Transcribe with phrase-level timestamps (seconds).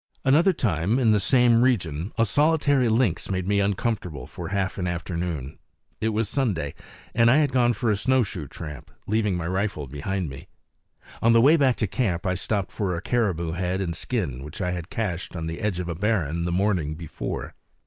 [0.25, 4.87] Another time, in the same region, a solitary lynx made me uncomfortable for half an
[4.87, 5.59] afternoon.
[5.99, 6.73] It was Sunday,
[7.13, 10.47] and I had gone for a snowshoe tramp, leaving my rifle behind me.
[11.21, 14.59] On the way back to camp I stopped for a caribou head and skin, which
[14.59, 17.53] I had cached on the edge of a barren the morning before.